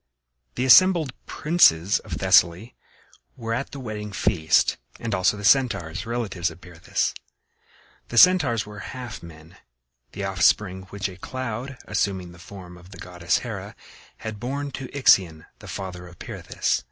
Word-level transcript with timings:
The 0.55 0.65
assembled 0.65 1.13
princes 1.27 1.99
of 1.99 2.13
Thessaly 2.13 2.73
were 3.37 3.53
at 3.53 3.69
the 3.69 3.79
wedding 3.79 4.11
feast, 4.11 4.77
and 4.99 5.13
also 5.13 5.37
the 5.37 5.45
Centaurs, 5.45 6.07
relatives 6.07 6.49
of 6.49 6.59
Pirithous. 6.59 7.13
The 8.07 8.17
Centaurs 8.17 8.65
were 8.65 8.79
half 8.79 9.21
men, 9.21 9.57
the 10.13 10.23
offspring 10.23 10.87
which 10.89 11.07
a 11.07 11.17
cloud, 11.17 11.77
assuming 11.85 12.31
the 12.31 12.39
form 12.39 12.77
of 12.79 12.89
the 12.89 12.97
goddess 12.97 13.37
Hera, 13.45 13.75
had 14.17 14.39
born 14.39 14.71
to 14.71 14.89
Ixion, 14.91 15.45
the 15.59 15.67
father 15.67 16.07
of 16.07 16.17
Pirithous. 16.17 16.79